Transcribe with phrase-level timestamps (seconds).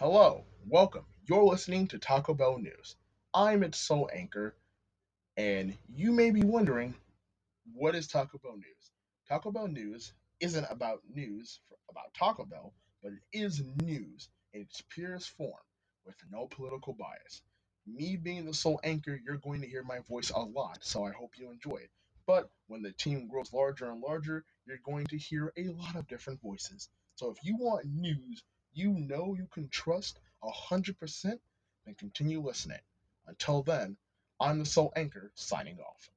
[0.00, 1.04] Hello, welcome.
[1.28, 2.94] You're listening to Taco Bell News.
[3.34, 4.54] I'm its sole anchor,
[5.36, 6.94] and you may be wondering,
[7.74, 8.92] what is Taco Bell News?
[9.28, 11.58] Taco Bell News isn't about news
[11.90, 12.72] about Taco Bell,
[13.02, 15.64] but it is news in its purest form,
[16.06, 17.42] with no political bias.
[17.84, 21.10] Me being the sole anchor, you're going to hear my voice a lot, so I
[21.10, 21.90] hope you enjoy it.
[22.24, 26.06] But when the team grows larger and larger, you're going to hear a lot of
[26.06, 26.88] different voices.
[27.16, 31.40] So if you want news you know you can trust 100%,
[31.86, 32.80] then continue listening.
[33.26, 33.96] Until then,
[34.40, 36.10] I'm the sole anchor signing off.